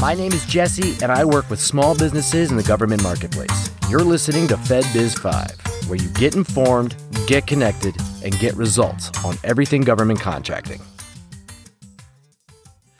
[0.00, 3.68] My name is Jesse, and I work with small businesses in the government marketplace.
[3.90, 6.94] You're listening to FedBiz 5, where you get informed,
[7.26, 10.80] get connected, and get results on everything government contracting.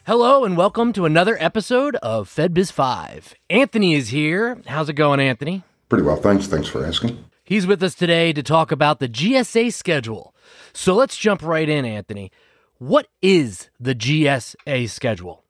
[0.09, 3.33] Hello, and welcome to another episode of FedBiz 5.
[3.49, 4.61] Anthony is here.
[4.67, 5.63] How's it going, Anthony?
[5.89, 6.49] Pretty well, thanks.
[6.49, 7.25] Thanks for asking.
[7.45, 10.35] He's with us today to talk about the GSA schedule.
[10.73, 12.33] So let's jump right in, Anthony.
[12.79, 15.45] What is the GSA schedule?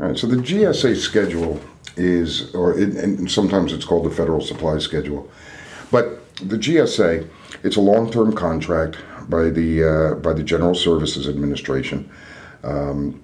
[0.00, 1.60] So the GSA schedule
[1.96, 5.30] is, or it, and sometimes it's called the Federal Supply Schedule,
[5.90, 7.28] but the GSA,
[7.62, 8.96] it's a long-term contract
[9.28, 12.10] by the uh, by the General Services Administration.
[12.64, 13.20] Um,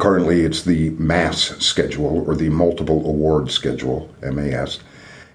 [0.00, 4.80] currently, it's the MAS schedule or the Multiple Award Schedule (MAS),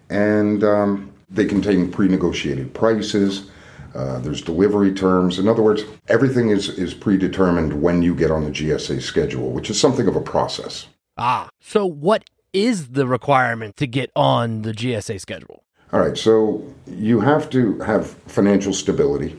[0.09, 3.49] and um, they contain pre-negotiated prices.
[3.93, 5.37] Uh, there's delivery terms.
[5.37, 9.69] In other words, everything is, is predetermined when you get on the GSA schedule, which
[9.69, 10.87] is something of a process.
[11.17, 12.23] Ah, so what
[12.53, 15.63] is the requirement to get on the GSA schedule?
[15.93, 19.37] All right, so you have to have financial stability.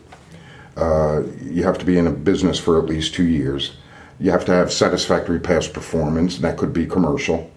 [0.77, 3.73] Uh, you have to be in a business for at least two years.
[4.21, 7.51] You have to have satisfactory past performance, and that could be commercial.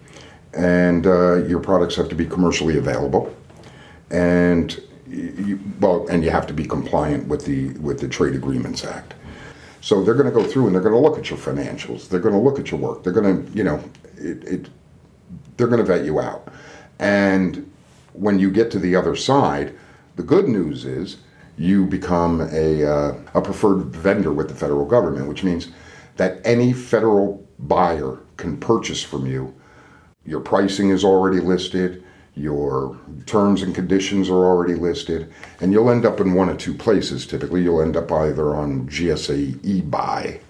[0.54, 3.34] And uh, your products have to be commercially available.
[4.10, 8.84] And you, well, and you have to be compliant with the with the Trade Agreements
[8.84, 9.14] Act.
[9.80, 12.08] So they're going to go through and they're going to look at your financials.
[12.08, 13.04] They're going to look at your work.
[13.04, 13.82] They're going to, you know,
[14.16, 14.68] it, it
[15.56, 16.48] they're going to vet you out.
[16.98, 17.70] And
[18.12, 19.74] when you get to the other side,
[20.16, 21.18] the good news is
[21.58, 25.68] you become a, uh, a preferred vendor with the federal government, which means
[26.16, 29.54] that any federal buyer can purchase from you.
[30.24, 32.02] Your pricing is already listed
[32.36, 36.74] your terms and conditions are already listed, and you'll end up in one of two
[36.74, 37.26] places.
[37.26, 40.40] Typically, you'll end up either on GSA eBuy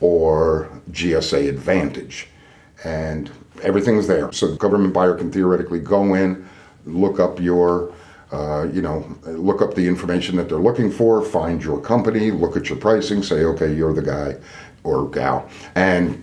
[0.00, 2.26] or GSA Advantage,
[2.84, 3.30] and
[3.62, 4.32] everything's there.
[4.32, 6.48] So, the government buyer can theoretically go in,
[6.84, 7.92] look up your
[8.32, 12.56] uh, you know, look up the information that they're looking for, find your company, look
[12.56, 14.36] at your pricing, say, okay, you're the guy
[14.84, 16.22] or gal, and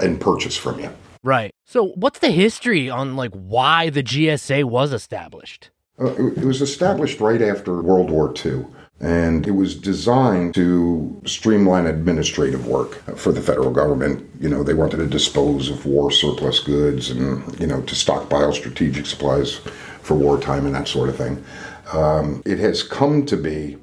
[0.00, 0.90] and purchase from you.
[1.22, 1.52] Right.
[1.70, 5.68] So, what's the history on like why the GSA was established?
[6.00, 8.64] Uh, it was established right after World War II,
[9.00, 14.26] and it was designed to streamline administrative work for the federal government.
[14.40, 18.54] You know, they wanted to dispose of war surplus goods and you know to stockpile
[18.54, 19.56] strategic supplies
[20.00, 21.44] for wartime and that sort of thing.
[21.92, 23.76] Um, it has come to be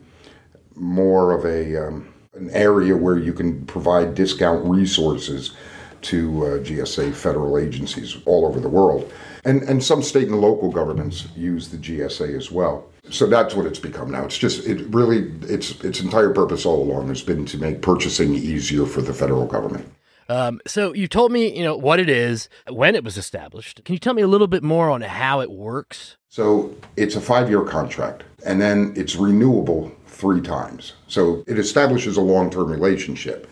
[0.73, 5.55] more of a um, an area where you can provide discount resources
[6.05, 9.11] to uh, GSA federal agencies all over the world.
[9.43, 12.87] And, and some state and local governments use the GSA as well.
[13.09, 14.25] So that's what it's become now.
[14.25, 18.33] It's just it really its its entire purpose all along has been to make purchasing
[18.33, 19.87] easier for the federal government.
[20.27, 23.83] Um, so you told me, you know, what it is, when it was established.
[23.85, 26.17] Can you tell me a little bit more on how it works?
[26.29, 30.93] So it's a five-year contract, and then it's renewable three times.
[31.07, 33.47] So it establishes a long-term relationship.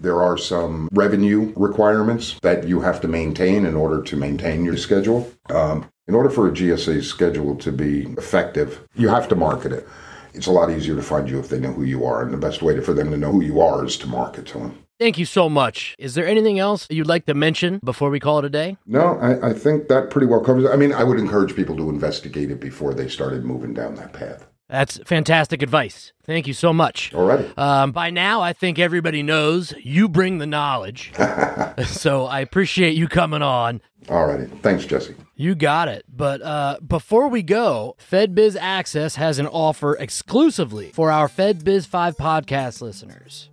[0.00, 4.76] There are some revenue requirements that you have to maintain in order to maintain your
[4.76, 5.30] schedule.
[5.48, 9.88] Um, in order for a GSA schedule to be effective, you have to market it.
[10.34, 12.36] It's a lot easier to find you if they know who you are, and the
[12.36, 14.78] best way for them to know who you are is to market to them.
[14.98, 15.94] Thank you so much.
[15.98, 18.76] Is there anything else you'd like to mention before we call it a day?
[18.86, 20.70] No, I, I think that pretty well covers it.
[20.70, 24.12] I mean, I would encourage people to investigate it before they started moving down that
[24.12, 24.46] path.
[24.68, 26.12] That's fantastic advice.
[26.24, 27.14] Thank you so much.
[27.14, 27.56] All right.
[27.56, 31.12] Um, by now, I think everybody knows you bring the knowledge.
[31.86, 33.80] so I appreciate you coming on.
[34.08, 34.46] All righty.
[34.62, 35.14] Thanks, Jesse.
[35.36, 36.04] You got it.
[36.08, 42.16] But uh, before we go, FedBiz Access has an offer exclusively for our FedBiz 5
[42.16, 43.50] podcast listeners.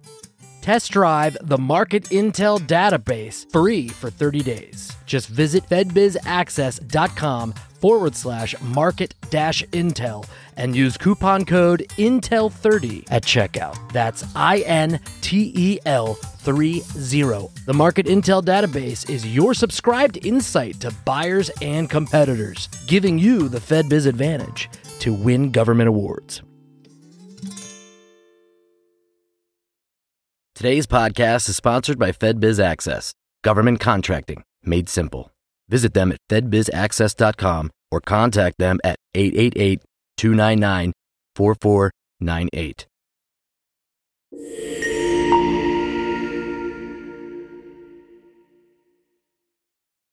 [0.62, 4.96] Test drive the Market Intel database free for 30 days.
[5.06, 7.54] Just visit fedbizaccess.com
[7.84, 13.76] forward slash market dash intel and use coupon code INTEL30 at checkout.
[13.92, 16.80] That's I N T E L 30.
[17.66, 23.60] The Market Intel database is your subscribed insight to buyers and competitors, giving you the
[23.60, 24.70] FedBiz advantage
[25.00, 26.42] to win government awards.
[30.56, 35.33] Today's podcast is sponsored by FedBiz Access, government contracting made simple.
[35.74, 39.82] Visit them at fedbizaccess.com or contact them at 888
[40.18, 40.94] 299
[41.36, 42.86] 4498.